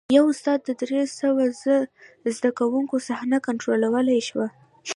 یوه 0.17 0.29
استاد 0.33 0.59
د 0.65 0.69
درې 0.81 1.01
سوه 1.19 1.43
زده 2.37 2.51
کوونکو 2.59 2.95
صحنه 3.07 3.37
کنټرولولی 3.47 4.19
شوه. 4.27 4.47